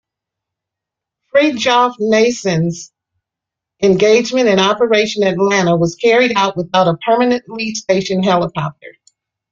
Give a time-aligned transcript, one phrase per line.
[1.31, 2.91] "Fridtjof Nansen"s
[3.83, 8.95] engagement in Operation Atalanta was carried out without a permanently stationed helicopter.